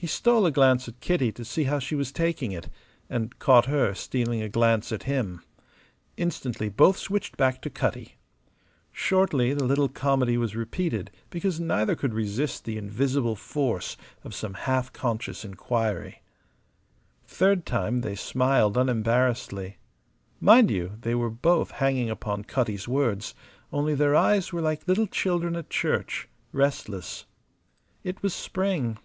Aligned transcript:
He 0.00 0.06
stole 0.06 0.46
a 0.46 0.52
glance 0.52 0.86
at 0.86 1.00
Kitty 1.00 1.32
to 1.32 1.44
see 1.44 1.64
how 1.64 1.80
she 1.80 1.96
was 1.96 2.12
taking 2.12 2.52
it 2.52 2.68
and 3.10 3.36
caught 3.40 3.66
her 3.66 3.94
stealing 3.94 4.40
a 4.40 4.48
glance 4.48 4.92
at 4.92 5.02
him. 5.10 5.42
Instantly 6.16 6.68
both 6.68 6.96
switched 6.96 7.36
back 7.36 7.60
to 7.62 7.68
Cutty. 7.68 8.14
Shortly 8.92 9.52
the 9.54 9.64
little 9.64 9.88
comedy 9.88 10.38
was 10.38 10.54
repeated 10.54 11.10
because 11.30 11.58
neither 11.58 11.96
could 11.96 12.14
resist 12.14 12.62
the 12.64 12.78
invisible 12.78 13.34
force 13.34 13.96
of 14.22 14.36
some 14.36 14.54
half 14.54 14.92
conscious 14.92 15.44
inquiry. 15.44 16.22
Third 17.26 17.66
time, 17.66 18.02
they 18.02 18.14
smiled 18.14 18.76
unembarrassedly. 18.78 19.78
Mind 20.38 20.70
you, 20.70 20.92
they 21.00 21.16
were 21.16 21.28
both 21.28 21.72
hanging 21.72 22.08
upon 22.08 22.44
Cutty's 22.44 22.86
words; 22.86 23.34
only 23.72 23.96
their 23.96 24.14
eyes 24.14 24.52
were 24.52 24.62
like 24.62 24.86
little 24.86 25.08
children 25.08 25.56
at 25.56 25.70
church, 25.70 26.28
restless. 26.52 27.26
It 28.04 28.22
was 28.22 28.32
spring. 28.32 28.98